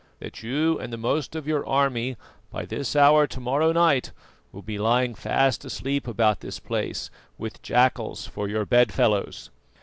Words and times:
that 0.17 0.41
you 0.41 0.79
and 0.79 0.91
the 0.91 0.97
most 0.97 1.35
of 1.35 1.47
your 1.47 1.63
army 1.63 2.17
by 2.49 2.65
this 2.65 2.95
hour 2.95 3.27
to 3.27 3.39
morrow 3.39 3.71
night 3.71 4.11
will 4.51 4.63
be 4.63 4.79
lying 4.79 5.13
fast 5.13 5.63
asleep 5.63 6.07
about 6.07 6.39
this 6.39 6.59
place, 6.59 7.11
with 7.37 7.61
jackals 7.61 8.25
for 8.25 8.47
your 8.47 8.65
bedfellows." 8.65 9.51